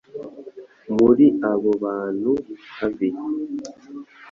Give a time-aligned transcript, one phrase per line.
[0.95, 2.31] muri abo bantu
[2.79, 3.09] babi.